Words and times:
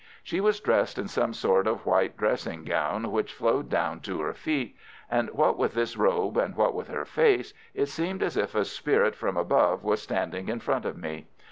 She 0.23 0.41
was 0.41 0.59
dressed 0.59 0.97
in 0.97 1.07
some 1.07 1.31
sort 1.31 1.67
of 1.67 1.85
white 1.85 2.17
dressing 2.17 2.63
gown 2.63 3.11
which 3.11 3.35
flowed 3.35 3.69
down 3.69 3.99
to 3.99 4.19
her 4.21 4.33
feet, 4.33 4.75
and 5.11 5.29
what 5.29 5.59
with 5.59 5.75
this 5.75 5.95
robe 5.95 6.37
and 6.37 6.55
what 6.55 6.73
with 6.73 6.87
her 6.87 7.05
face, 7.05 7.53
it 7.75 7.85
seemed 7.85 8.23
as 8.23 8.35
if 8.35 8.55
a 8.55 8.65
spirit 8.65 9.13
from 9.15 9.37
above 9.37 9.83
was 9.83 10.01
standing 10.01 10.49
in 10.49 10.59
front 10.59 10.85
of 10.85 10.97
me. 10.97 11.27